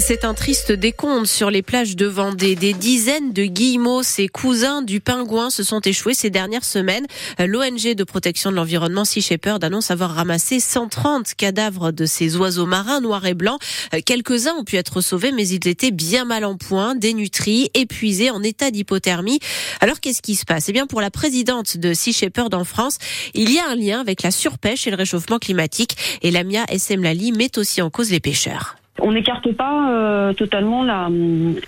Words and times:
C'est 0.00 0.24
un 0.24 0.34
triste 0.34 0.72
décompte 0.72 1.26
sur 1.26 1.50
les 1.50 1.62
plages 1.62 1.94
de 1.94 2.06
Vendée. 2.06 2.56
Des 2.56 2.72
dizaines 2.72 3.32
de 3.32 3.44
guillemots, 3.44 4.02
ses 4.02 4.26
cousins 4.26 4.82
du 4.82 5.00
pingouin, 5.00 5.50
se 5.50 5.62
sont 5.62 5.80
échoués 5.80 6.14
ces 6.14 6.30
dernières 6.30 6.64
semaines. 6.64 7.06
L'ONG 7.38 7.94
de 7.94 8.04
protection 8.04 8.50
de 8.50 8.56
l'environnement 8.56 9.04
Sea 9.04 9.20
Shepherd 9.20 9.62
annonce 9.62 9.92
avoir 9.92 10.10
ramassé 10.10 10.58
130 10.58 11.34
cadavres 11.34 11.92
de 11.92 12.06
ces 12.06 12.36
oiseaux 12.36 12.66
marins 12.66 13.00
noirs 13.00 13.26
et 13.26 13.34
blancs. 13.34 13.60
Quelques-uns 14.04 14.54
ont 14.54 14.64
pu 14.64 14.76
être 14.76 15.00
sauvés, 15.00 15.30
mais 15.30 15.46
ils 15.46 15.68
étaient 15.68 15.92
bien 15.92 16.24
mal 16.24 16.44
en 16.44 16.56
point, 16.56 16.96
dénutris, 16.96 17.70
épuisés, 17.74 18.30
en 18.30 18.42
état 18.42 18.72
d'hypothermie. 18.72 19.38
Alors 19.80 20.00
qu'est-ce 20.00 20.22
qui 20.22 20.34
se 20.34 20.44
passe? 20.44 20.68
Eh 20.68 20.72
bien, 20.72 20.86
pour 20.86 21.02
la 21.02 21.10
présidente 21.10 21.76
de 21.76 21.94
Sea 21.94 22.12
Shepherd 22.12 22.52
en 22.54 22.64
France, 22.64 22.98
il 23.32 23.52
y 23.52 23.58
a 23.58 23.68
un 23.68 23.76
lien 23.76 24.00
avec 24.00 24.22
la 24.22 24.32
surpêche 24.32 24.86
et 24.86 24.90
le 24.90 24.96
réchauffement 24.96 25.38
climatique. 25.38 25.96
Et 26.22 26.32
Lamia 26.32 26.64
Essemlali 26.68 27.30
met 27.32 27.58
aussi 27.58 27.80
en 27.80 27.90
cause 27.90 28.10
les 28.10 28.20
pêcheurs. 28.20 28.76
On 29.00 29.10
n'écarte 29.12 29.50
pas 29.52 29.90
euh, 29.90 30.32
totalement 30.34 30.84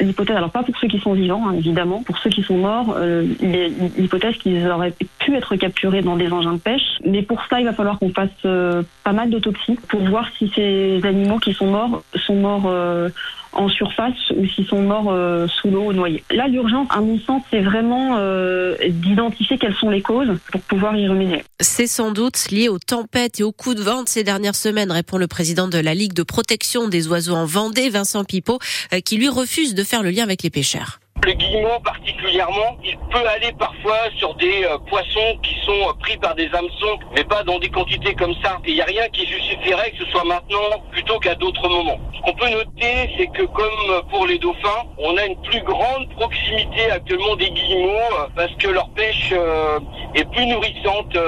l'hypothèse, 0.00 0.36
alors 0.36 0.50
pas 0.50 0.62
pour 0.62 0.76
ceux 0.78 0.86
qui 0.86 1.00
sont 1.00 1.12
vivants, 1.12 1.48
hein, 1.48 1.54
évidemment, 1.54 2.02
pour 2.02 2.18
ceux 2.18 2.30
qui 2.30 2.42
sont 2.42 2.56
morts, 2.56 2.94
euh, 2.96 3.26
l'hypothèse 3.98 4.36
qu'ils 4.36 4.66
auraient 4.68 4.94
être 5.34 5.56
capturés 5.56 6.02
dans 6.02 6.16
des 6.16 6.30
engins 6.30 6.54
de 6.54 6.58
pêche. 6.58 6.98
Mais 7.04 7.22
pour 7.22 7.40
ça, 7.48 7.60
il 7.60 7.66
va 7.66 7.72
falloir 7.72 7.98
qu'on 7.98 8.12
fasse 8.12 8.30
euh, 8.44 8.82
pas 9.04 9.12
mal 9.12 9.30
d'autopsies 9.30 9.78
pour 9.88 10.00
voir 10.02 10.28
si 10.38 10.50
ces 10.54 11.00
animaux 11.04 11.38
qui 11.38 11.52
sont 11.52 11.66
morts 11.66 12.02
sont 12.14 12.36
morts 12.36 12.66
euh, 12.66 13.08
en 13.52 13.68
surface 13.68 14.30
ou 14.36 14.46
s'ils 14.46 14.66
sont 14.66 14.82
morts 14.82 15.10
euh, 15.10 15.46
sous 15.46 15.70
l'eau 15.70 15.92
noyés. 15.92 16.22
Là, 16.30 16.46
l'urgence, 16.48 16.88
à 16.90 17.00
mon 17.00 17.18
sens, 17.18 17.42
c'est 17.50 17.60
vraiment 17.60 18.18
d'identifier 18.86 19.58
quelles 19.58 19.74
sont 19.74 19.90
les 19.90 20.02
causes 20.02 20.38
pour 20.52 20.60
pouvoir 20.62 20.96
y 20.96 21.08
remédier. 21.08 21.42
C'est 21.60 21.86
sans 21.86 22.12
doute 22.12 22.50
lié 22.50 22.68
aux 22.68 22.78
tempêtes 22.78 23.40
et 23.40 23.42
aux 23.42 23.52
coups 23.52 23.76
de 23.76 23.82
vent 23.82 24.02
de 24.02 24.08
ces 24.08 24.24
dernières 24.24 24.54
semaines, 24.54 24.92
répond 24.92 25.16
le 25.16 25.26
président 25.26 25.68
de 25.68 25.78
la 25.78 25.94
Ligue 25.94 26.12
de 26.12 26.22
protection 26.22 26.88
des 26.88 27.08
oiseaux 27.08 27.34
en 27.34 27.46
Vendée, 27.46 27.88
Vincent 27.88 28.24
Pipot, 28.24 28.58
qui 29.04 29.16
lui 29.16 29.28
refuse 29.28 29.74
de 29.74 29.82
faire 29.84 30.02
le 30.02 30.10
lien 30.10 30.24
avec 30.24 30.42
les 30.42 30.50
pêcheurs. 30.50 30.98
Le 31.26 31.32
guillemot 31.32 31.80
particulièrement, 31.80 32.76
il 32.84 32.96
peut 33.10 33.26
aller 33.26 33.50
parfois 33.58 33.98
sur 34.16 34.36
des 34.36 34.62
euh, 34.62 34.78
poissons 34.86 35.36
qui 35.42 35.56
sont 35.64 35.72
euh, 35.72 35.92
pris 35.98 36.16
par 36.18 36.36
des 36.36 36.48
hameçons, 36.54 37.00
mais 37.16 37.24
pas 37.24 37.42
dans 37.42 37.58
des 37.58 37.68
quantités 37.68 38.14
comme 38.14 38.34
ça. 38.44 38.58
Il 38.64 38.74
n'y 38.74 38.80
a 38.80 38.84
rien 38.84 39.08
qui 39.08 39.26
justifierait 39.26 39.90
que 39.90 40.04
ce 40.04 40.10
soit 40.12 40.22
maintenant 40.22 40.84
plutôt 40.92 41.18
qu'à 41.18 41.34
d'autres 41.34 41.68
moments. 41.68 41.98
Ce 42.14 42.20
qu'on 42.20 42.32
peut 42.32 42.48
noter, 42.48 43.10
c'est 43.18 43.26
que 43.26 43.42
comme 43.42 44.02
pour 44.08 44.24
les 44.28 44.38
dauphins, 44.38 44.84
on 44.98 45.16
a 45.16 45.26
une 45.26 45.42
plus 45.42 45.62
grande 45.62 46.08
proximité 46.10 46.92
actuellement 46.92 47.34
des 47.34 47.50
guillemots 47.50 47.90
euh, 47.90 48.28
parce 48.36 48.54
que 48.60 48.68
leur 48.68 48.88
pêche 48.90 49.34
est 50.14 50.30
plus 50.30 50.46
nourrissante, 50.46 51.18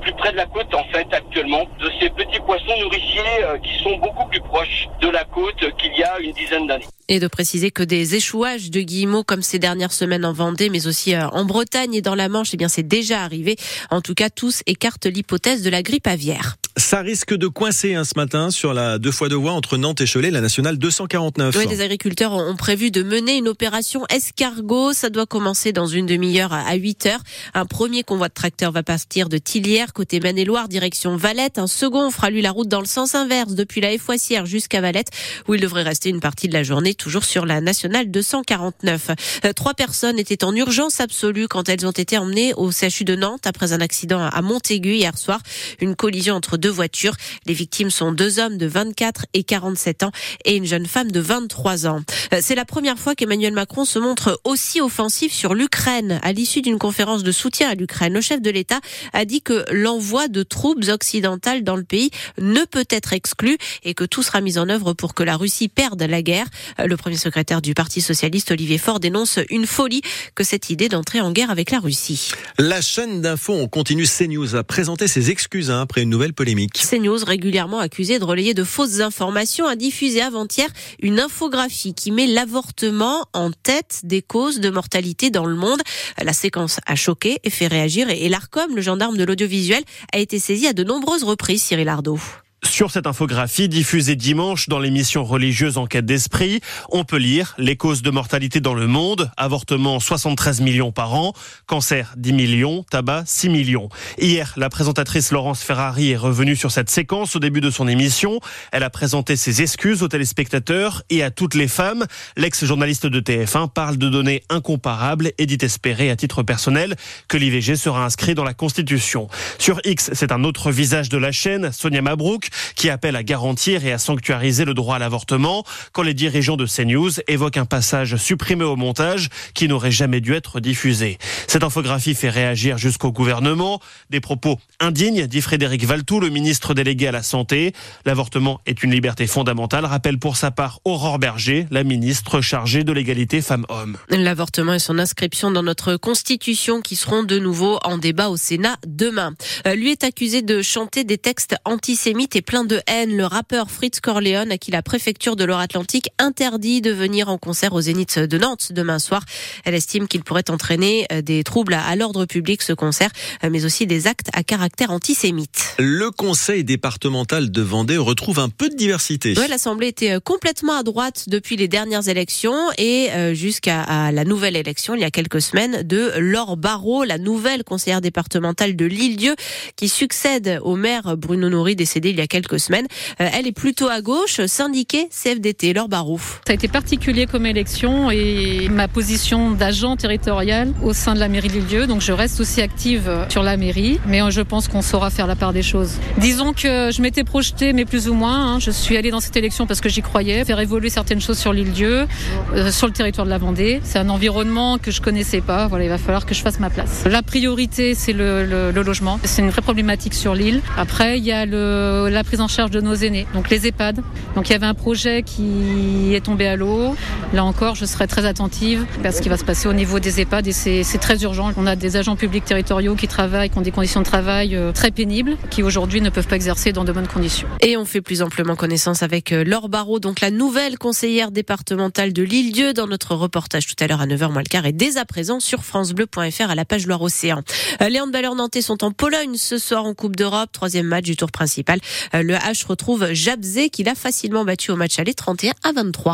plus 0.00 0.12
près 0.14 0.32
de 0.32 0.36
la 0.36 0.46
côte 0.46 0.74
en 0.74 0.82
fait 0.92 1.06
actuellement, 1.14 1.64
de 1.78 1.92
ces 2.00 2.10
petits 2.10 2.40
poissons 2.40 2.76
nourriciers 2.80 3.22
qui 3.62 3.80
sont 3.84 3.98
beaucoup 3.98 4.26
plus 4.26 4.40
proches 4.40 4.88
de 5.00 5.10
la 5.10 5.22
côte 5.22 5.76
qu'il 5.78 5.96
y 5.96 6.02
a 6.02 6.18
une 6.18 6.32
dizaine 6.32 6.66
d'années. 6.66 6.86
Et 7.08 7.20
de 7.20 7.26
préciser 7.26 7.70
que 7.70 7.82
des 7.82 8.14
échouages 8.14 8.70
de 8.70 8.80
guillemots 8.80 9.24
comme 9.24 9.42
ces 9.42 9.58
dernières 9.58 9.92
semaines 9.92 10.24
en 10.24 10.32
Vendée, 10.32 10.70
mais 10.70 10.86
aussi 10.86 11.14
euh, 11.14 11.28
en 11.28 11.44
Bretagne 11.44 11.94
et 11.94 12.02
dans 12.02 12.14
la 12.14 12.28
Manche, 12.28 12.50
eh 12.54 12.56
bien 12.56 12.68
c'est 12.68 12.82
déjà 12.82 13.22
arrivé. 13.22 13.56
En 13.90 14.00
tout 14.00 14.14
cas, 14.14 14.30
tous 14.30 14.62
écartent 14.66 15.06
l'hypothèse 15.06 15.62
de 15.62 15.70
la 15.70 15.82
grippe 15.82 16.06
aviaire. 16.06 16.56
Ça 16.76 17.02
risque 17.02 17.32
de 17.32 17.46
coincer 17.46 17.94
hein, 17.94 18.02
ce 18.02 18.14
matin 18.16 18.50
sur 18.50 18.74
la 18.74 18.98
deux 18.98 19.12
fois 19.12 19.28
deux 19.28 19.36
voies 19.36 19.52
entre 19.52 19.76
Nantes 19.76 20.00
et 20.00 20.06
Cholet, 20.06 20.32
la 20.32 20.40
nationale 20.40 20.76
249. 20.76 21.54
Oui, 21.56 21.66
les 21.68 21.80
agriculteurs 21.80 22.32
ont 22.32 22.56
prévu 22.56 22.90
de 22.90 23.04
mener 23.04 23.36
une 23.36 23.46
opération 23.46 24.04
escargot. 24.10 24.92
Ça 24.92 25.08
doit 25.08 25.24
commencer 25.24 25.70
dans 25.70 25.86
une 25.86 26.06
demi-heure 26.06 26.52
à 26.52 26.74
8 26.74 27.06
heures. 27.06 27.20
Un 27.54 27.64
premier 27.64 28.02
convoi 28.02 28.26
de 28.26 28.34
tracteurs 28.34 28.72
va 28.72 28.82
partir 28.82 29.28
de 29.28 29.38
Tillières, 29.38 29.92
côté 29.92 30.18
Maine-et-Loire, 30.18 30.66
direction 30.66 31.16
Valette. 31.16 31.58
Un 31.58 31.68
second 31.68 32.10
fera 32.10 32.30
lui 32.30 32.42
la 32.42 32.50
route 32.50 32.66
dans 32.66 32.80
le 32.80 32.86
sens 32.86 33.14
inverse, 33.14 33.54
depuis 33.54 33.80
la 33.80 33.96
Foissière 33.96 34.44
jusqu'à 34.44 34.80
Valette, 34.80 35.10
où 35.46 35.54
il 35.54 35.60
devrait 35.60 35.84
rester 35.84 36.08
une 36.08 36.20
partie 36.20 36.48
de 36.48 36.54
la 36.54 36.64
journée, 36.64 36.94
toujours 36.94 37.22
sur 37.22 37.46
la 37.46 37.60
nationale 37.60 38.10
249. 38.10 39.10
Euh, 39.44 39.52
trois 39.52 39.74
personnes 39.74 40.18
étaient 40.18 40.42
en 40.42 40.52
urgence 40.56 40.98
absolue 40.98 41.46
quand 41.46 41.68
elles 41.68 41.86
ont 41.86 41.92
été 41.92 42.18
emmenées 42.18 42.52
au 42.54 42.72
CHU 42.72 43.04
de 43.04 43.14
Nantes 43.14 43.46
après 43.46 43.72
un 43.72 43.80
accident 43.80 44.20
à 44.20 44.42
Montaigu 44.42 44.94
hier 44.94 45.16
soir. 45.16 45.38
Une 45.80 45.94
collision 45.94 46.34
entre 46.34 46.58
voitures. 46.68 47.14
Les 47.46 47.54
victimes 47.54 47.90
sont 47.90 48.12
deux 48.12 48.38
hommes 48.38 48.58
de 48.58 48.66
24 48.66 49.26
et 49.34 49.44
47 49.44 50.02
ans 50.04 50.12
et 50.44 50.56
une 50.56 50.66
jeune 50.66 50.86
femme 50.86 51.10
de 51.10 51.20
23 51.20 51.86
ans. 51.86 52.00
Euh, 52.32 52.40
c'est 52.42 52.54
la 52.54 52.64
première 52.64 52.98
fois 52.98 53.14
qu'Emmanuel 53.14 53.52
Macron 53.52 53.84
se 53.84 53.98
montre 53.98 54.40
aussi 54.44 54.80
offensif 54.80 55.32
sur 55.32 55.54
l'Ukraine. 55.54 56.20
À 56.22 56.32
l'issue 56.32 56.62
d'une 56.62 56.78
conférence 56.78 57.22
de 57.22 57.32
soutien 57.32 57.68
à 57.70 57.74
l'Ukraine, 57.74 58.12
le 58.12 58.20
chef 58.20 58.40
de 58.40 58.50
l'État 58.50 58.80
a 59.12 59.24
dit 59.24 59.42
que 59.42 59.64
l'envoi 59.72 60.28
de 60.28 60.42
troupes 60.42 60.84
occidentales 60.88 61.64
dans 61.64 61.76
le 61.76 61.84
pays 61.84 62.10
ne 62.38 62.64
peut 62.64 62.86
être 62.90 63.12
exclu 63.12 63.58
et 63.82 63.94
que 63.94 64.04
tout 64.04 64.22
sera 64.22 64.40
mis 64.40 64.58
en 64.58 64.68
œuvre 64.68 64.92
pour 64.92 65.14
que 65.14 65.22
la 65.22 65.36
Russie 65.36 65.68
perde 65.68 66.02
la 66.02 66.22
guerre. 66.22 66.46
Euh, 66.80 66.86
le 66.86 66.96
premier 66.96 67.16
secrétaire 67.16 67.62
du 67.62 67.74
Parti 67.74 68.00
socialiste, 68.00 68.50
Olivier 68.50 68.78
Faure, 68.78 69.00
dénonce 69.00 69.38
une 69.50 69.66
folie 69.66 70.02
que 70.34 70.44
cette 70.44 70.70
idée 70.70 70.88
d'entrer 70.88 71.20
en 71.20 71.32
guerre 71.32 71.50
avec 71.50 71.70
la 71.70 71.80
Russie. 71.80 72.30
La 72.58 72.80
chaîne 72.80 73.20
d'info 73.20 73.52
on 73.52 73.68
continue 73.68 74.06
CNews 74.06 74.56
a 74.56 74.64
présenté 74.64 75.08
ses 75.08 75.30
excuses 75.30 75.70
hein, 75.70 75.80
après 75.80 76.02
une 76.02 76.10
nouvelle 76.10 76.32
polémique 76.32 76.53
CNews 76.54 77.24
régulièrement 77.24 77.78
accusé 77.78 78.18
de 78.18 78.24
relayer 78.24 78.54
de 78.54 78.64
fausses 78.64 79.00
informations 79.00 79.66
a 79.66 79.76
diffusé 79.76 80.20
avant-hier 80.20 80.68
une 81.00 81.20
infographie 81.20 81.94
qui 81.94 82.10
met 82.10 82.26
l'avortement 82.26 83.26
en 83.32 83.50
tête 83.50 84.00
des 84.04 84.22
causes 84.22 84.60
de 84.60 84.70
mortalité 84.70 85.30
dans 85.30 85.46
le 85.46 85.56
monde. 85.56 85.80
La 86.22 86.32
séquence 86.32 86.80
a 86.86 86.94
choqué 86.94 87.38
et 87.44 87.50
fait 87.50 87.66
réagir 87.66 88.08
et 88.10 88.28
l'ARCOM, 88.28 88.74
le 88.74 88.82
gendarme 88.82 89.16
de 89.16 89.24
l'audiovisuel, 89.24 89.82
a 90.12 90.18
été 90.18 90.38
saisi 90.38 90.66
à 90.66 90.72
de 90.72 90.84
nombreuses 90.84 91.24
reprises, 91.24 91.62
Cyril 91.62 91.88
Ardo. 91.88 92.18
Sur 92.64 92.90
cette 92.90 93.06
infographie 93.06 93.68
diffusée 93.68 94.16
dimanche 94.16 94.68
dans 94.68 94.78
l'émission 94.78 95.24
religieuse 95.24 95.78
Enquête 95.78 96.06
d'esprit, 96.06 96.60
on 96.90 97.04
peut 97.04 97.18
lire 97.18 97.54
les 97.56 97.76
causes 97.76 98.02
de 98.02 98.10
mortalité 98.10 98.60
dans 98.60 98.74
le 98.74 98.86
monde, 98.88 99.30
avortement 99.36 100.00
73 100.00 100.60
millions 100.60 100.90
par 100.90 101.14
an, 101.14 101.34
cancer 101.66 102.14
10 102.16 102.32
millions, 102.32 102.84
tabac 102.90 103.22
6 103.26 103.48
millions. 103.48 103.88
Hier, 104.18 104.54
la 104.56 104.70
présentatrice 104.70 105.30
Laurence 105.30 105.62
Ferrari 105.62 106.10
est 106.10 106.16
revenue 106.16 106.56
sur 106.56 106.72
cette 106.72 106.90
séquence 106.90 107.36
au 107.36 107.38
début 107.38 107.60
de 107.60 107.70
son 107.70 107.86
émission. 107.86 108.40
Elle 108.72 108.82
a 108.82 108.90
présenté 108.90 109.36
ses 109.36 109.62
excuses 109.62 110.02
aux 110.02 110.08
téléspectateurs 110.08 111.02
et 111.10 111.22
à 111.22 111.30
toutes 111.30 111.54
les 111.54 111.68
femmes. 111.68 112.06
L'ex-journaliste 112.36 113.06
de 113.06 113.20
TF1 113.20 113.72
parle 113.72 113.98
de 113.98 114.08
données 114.08 114.42
incomparables 114.48 115.30
et 115.38 115.46
dit 115.46 115.58
espérer 115.60 116.10
à 116.10 116.16
titre 116.16 116.42
personnel 116.42 116.96
que 117.28 117.36
l'IVG 117.36 117.76
sera 117.76 118.04
inscrit 118.04 118.34
dans 118.34 118.44
la 118.44 118.54
Constitution. 118.54 119.28
Sur 119.58 119.80
X, 119.84 120.10
c'est 120.12 120.32
un 120.32 120.42
autre 120.42 120.72
visage 120.72 121.08
de 121.08 121.18
la 121.18 121.30
chaîne, 121.30 121.70
Sonia 121.70 122.02
Mabrouk, 122.02 122.48
qui 122.76 122.90
appelle 122.90 123.16
à 123.16 123.22
garantir 123.22 123.84
et 123.84 123.92
à 123.92 123.98
sanctuariser 123.98 124.64
le 124.64 124.74
droit 124.74 124.96
à 124.96 124.98
l'avortement 124.98 125.64
quand 125.92 126.02
les 126.02 126.14
dirigeants 126.14 126.56
de 126.56 126.66
CNews 126.66 127.10
évoquent 127.28 127.56
un 127.56 127.64
passage 127.64 128.16
supprimé 128.16 128.64
au 128.64 128.76
montage 128.76 129.28
qui 129.54 129.68
n'aurait 129.68 129.90
jamais 129.90 130.20
dû 130.20 130.34
être 130.34 130.60
diffusé. 130.60 131.18
Cette 131.46 131.62
infographie 131.62 132.14
fait 132.14 132.30
réagir 132.30 132.78
jusqu'au 132.78 133.12
gouvernement. 133.12 133.80
Des 134.10 134.20
propos 134.20 134.58
indignes, 134.80 135.26
dit 135.26 135.40
Frédéric 135.40 135.84
Valtou, 135.84 136.20
le 136.20 136.28
ministre 136.28 136.74
délégué 136.74 137.08
à 137.08 137.12
la 137.12 137.22
Santé. 137.22 137.72
L'avortement 138.04 138.60
est 138.66 138.82
une 138.82 138.92
liberté 138.92 139.26
fondamentale, 139.26 139.84
rappelle 139.84 140.18
pour 140.18 140.36
sa 140.36 140.50
part 140.50 140.80
Aurore 140.84 141.18
Berger, 141.18 141.66
la 141.70 141.84
ministre 141.84 142.40
chargée 142.40 142.84
de 142.84 142.92
l'égalité 142.92 143.42
femmes-hommes. 143.42 143.96
L'avortement 144.10 144.74
et 144.74 144.78
son 144.78 144.98
inscription 144.98 145.50
dans 145.50 145.62
notre 145.62 145.96
constitution 145.96 146.80
qui 146.80 146.96
seront 146.96 147.22
de 147.22 147.38
nouveau 147.38 147.78
en 147.84 147.98
débat 147.98 148.28
au 148.28 148.36
Sénat 148.36 148.76
demain. 148.86 149.34
Euh, 149.66 149.74
lui 149.74 149.90
est 149.90 150.04
accusé 150.04 150.42
de 150.42 150.62
chanter 150.62 151.04
des 151.04 151.18
textes 151.18 151.56
antisémites 151.64 152.36
et 152.36 152.42
plein 152.44 152.64
de 152.64 152.80
haine. 152.86 153.16
Le 153.16 153.26
rappeur 153.26 153.70
Fritz 153.70 154.00
Corleone, 154.00 154.52
à 154.52 154.58
qui 154.58 154.70
la 154.70 154.82
préfecture 154.82 155.36
de 155.36 155.44
Loire-Atlantique 155.44 156.10
interdit 156.18 156.80
de 156.80 156.90
venir 156.90 157.28
en 157.28 157.38
concert 157.38 157.72
au 157.72 157.80
Zénith 157.80 158.18
de 158.18 158.38
Nantes 158.38 158.72
demain 158.72 158.98
soir. 158.98 159.24
Elle 159.64 159.74
estime 159.74 160.06
qu'il 160.06 160.22
pourrait 160.22 160.50
entraîner 160.50 161.06
euh, 161.12 161.22
des 161.22 161.42
troubles 161.42 161.74
à 161.74 161.96
l'ordre 161.96 162.26
public, 162.26 162.62
ce 162.62 162.72
concert, 162.72 163.10
euh, 163.42 163.48
mais 163.50 163.64
aussi 163.64 163.86
des 163.86 164.06
actes 164.06 164.28
à 164.32 164.42
caractère 164.42 164.90
antisémite. 164.90 165.74
Le 165.78 166.10
conseil 166.10 166.64
départemental 166.64 167.50
de 167.50 167.62
Vendée 167.62 167.96
retrouve 167.96 168.38
un 168.38 168.48
peu 168.48 168.68
de 168.68 168.76
diversité. 168.76 169.34
Oui, 169.36 169.48
l'Assemblée 169.48 169.88
était 169.88 170.12
euh, 170.12 170.20
complètement 170.20 170.74
à 170.74 170.82
droite 170.82 171.24
depuis 171.28 171.56
les 171.56 171.68
dernières 171.68 172.08
élections 172.08 172.54
et 172.78 173.08
jusqu'à 173.32 174.10
la 174.12 174.24
nouvelle 174.24 174.56
élection, 174.56 174.94
il 174.94 175.00
y 175.00 175.04
a 175.04 175.10
quelques 175.10 175.40
semaines, 175.40 175.82
de 175.82 176.12
Laure 176.18 176.56
Barrault, 176.56 177.04
la 177.04 177.18
nouvelle 177.18 177.64
conseillère 177.64 178.00
départementale 178.00 178.76
de 178.76 178.84
l'Île-Dieu, 178.84 179.34
qui 179.76 179.88
succède 179.88 180.58
au 180.62 180.76
maire 180.76 181.16
Bruno 181.16 181.48
Nourri, 181.48 181.76
décédé 181.76 182.10
il 182.10 182.16
y 182.16 182.20
a 182.20 182.23
quelques 182.26 182.60
semaines. 182.60 182.86
Euh, 183.20 183.28
elle 183.32 183.46
est 183.46 183.52
plutôt 183.52 183.88
à 183.88 184.00
gauche, 184.00 184.44
syndiquée 184.46 185.08
CFDT, 185.10 185.72
Laure 185.72 185.88
Barouf. 185.88 186.40
Ça 186.46 186.52
a 186.52 186.54
été 186.54 186.68
particulier 186.68 187.26
comme 187.26 187.46
élection 187.46 188.10
et 188.10 188.68
ma 188.70 188.88
position 188.88 189.50
d'agent 189.50 189.96
territorial 189.96 190.72
au 190.82 190.92
sein 190.92 191.14
de 191.14 191.20
la 191.20 191.28
mairie 191.28 191.48
Lille-Dieu, 191.48 191.86
donc 191.86 192.00
je 192.00 192.12
reste 192.12 192.40
aussi 192.40 192.60
active 192.60 193.10
sur 193.28 193.42
la 193.42 193.56
mairie, 193.56 194.00
mais 194.06 194.20
je 194.30 194.40
pense 194.40 194.68
qu'on 194.68 194.82
saura 194.82 195.10
faire 195.10 195.26
la 195.26 195.36
part 195.36 195.52
des 195.52 195.62
choses. 195.62 195.98
Disons 196.18 196.52
que 196.52 196.90
je 196.90 197.02
m'étais 197.02 197.24
projetée, 197.24 197.72
mais 197.72 197.84
plus 197.84 198.08
ou 198.08 198.14
moins, 198.14 198.54
hein. 198.54 198.58
je 198.58 198.70
suis 198.70 198.96
allée 198.96 199.10
dans 199.10 199.20
cette 199.20 199.36
élection 199.36 199.66
parce 199.66 199.80
que 199.80 199.88
j'y 199.88 200.02
croyais, 200.02 200.44
faire 200.44 200.60
évoluer 200.60 200.90
certaines 200.90 201.20
choses 201.20 201.38
sur 201.38 201.52
l'île-Dieu, 201.52 202.06
euh, 202.54 202.70
sur 202.70 202.86
le 202.86 202.92
territoire 202.92 203.24
de 203.24 203.30
la 203.30 203.38
Vendée. 203.38 203.80
C'est 203.84 203.98
un 203.98 204.08
environnement 204.08 204.78
que 204.78 204.90
je 204.90 205.00
connaissais 205.00 205.40
pas, 205.40 205.66
voilà, 205.66 205.84
il 205.84 205.90
va 205.90 205.98
falloir 205.98 206.26
que 206.26 206.34
je 206.34 206.40
fasse 206.40 206.60
ma 206.60 206.70
place. 206.70 207.04
La 207.08 207.22
priorité, 207.22 207.94
c'est 207.94 208.12
le, 208.12 208.44
le, 208.44 208.70
le 208.70 208.82
logement, 208.82 209.18
c'est 209.24 209.42
une 209.42 209.50
vraie 209.50 209.62
problématique 209.62 210.14
sur 210.14 210.34
l'île. 210.34 210.60
Après, 210.76 211.18
il 211.18 211.24
y 211.24 211.32
a 211.32 211.46
le 211.46 212.08
la 212.14 212.24
prise 212.24 212.40
en 212.40 212.48
charge 212.48 212.70
de 212.70 212.80
nos 212.80 212.94
aînés, 212.94 213.26
donc 213.34 213.50
les 213.50 213.66
EHPAD. 213.66 214.00
Donc 214.34 214.48
il 214.48 214.52
y 214.52 214.54
avait 214.54 214.66
un 214.66 214.74
projet 214.74 215.22
qui 215.22 216.14
est 216.14 216.24
tombé 216.24 216.46
à 216.46 216.56
l'eau. 216.56 216.94
Là 217.32 217.44
encore, 217.44 217.74
je 217.74 217.84
serai 217.84 218.06
très 218.06 218.24
attentive 218.24 218.86
à 219.04 219.12
ce 219.12 219.20
qui 219.20 219.28
va 219.28 219.36
se 219.36 219.44
passer 219.44 219.68
au 219.68 219.72
niveau 219.72 220.00
des 220.00 220.20
EHPAD 220.20 220.46
et 220.46 220.52
c'est 220.52 220.98
très 220.98 221.22
urgent. 221.22 221.52
On 221.56 221.66
a 221.66 221.76
des 221.76 221.96
agents 221.96 222.16
publics 222.16 222.44
territoriaux 222.44 222.94
qui 222.94 223.08
travaillent, 223.08 223.50
qui 223.50 223.58
ont 223.58 223.62
des 223.62 223.70
conditions 223.70 224.00
de 224.00 224.06
travail 224.06 224.56
euh, 224.56 224.72
très 224.72 224.90
pénibles, 224.90 225.36
qui 225.50 225.62
aujourd'hui 225.62 226.00
ne 226.00 226.10
peuvent 226.10 226.26
pas 226.26 226.36
exercer 226.36 226.72
dans 226.72 226.84
de 226.84 226.92
bonnes 226.92 227.06
conditions. 227.06 227.48
Et 227.60 227.76
on 227.76 227.84
fait 227.84 228.00
plus 228.00 228.22
amplement 228.22 228.56
connaissance 228.56 229.02
avec 229.02 229.32
euh, 229.32 229.44
Laure 229.44 229.68
Barraud, 229.68 230.00
donc 230.00 230.20
la 230.20 230.30
nouvelle 230.30 230.78
conseillère 230.78 231.30
départementale 231.30 232.12
de 232.12 232.22
l'île-Dieu 232.22 232.72
dans 232.72 232.86
notre 232.86 233.14
reportage 233.14 233.66
tout 233.66 233.76
à 233.82 233.86
l'heure 233.86 234.00
à 234.00 234.06
9h 234.06 234.32
moins 234.32 234.42
le 234.42 234.48
quart 234.48 234.66
et 234.66 234.72
dès 234.72 234.96
à 234.96 235.04
présent 235.04 235.40
sur 235.40 235.64
francebleu.fr 235.64 236.50
à 236.50 236.54
la 236.54 236.64
page 236.64 236.86
Loire-Océan. 236.86 237.42
Euh, 237.82 237.88
les 237.88 238.00
handballeurs 238.00 238.34
nantais 238.34 238.62
sont 238.62 238.84
en 238.84 238.90
Pologne 238.90 239.36
ce 239.36 239.58
soir 239.58 239.84
en 239.84 239.94
Coupe 239.94 240.16
d'Europe, 240.16 240.50
troisième 240.52 240.86
match 240.86 241.04
du 241.04 241.16
tour 241.16 241.30
principal. 241.30 241.80
Le 242.12 242.34
H 242.34 242.66
retrouve 242.66 243.12
Jabzé 243.12 243.70
qui 243.70 243.82
l'a 243.82 243.94
facilement 243.94 244.44
battu 244.44 244.70
au 244.70 244.76
match 244.76 244.98
aller 244.98 245.14
31 245.14 245.52
à 245.62 245.72
23. 245.72 246.12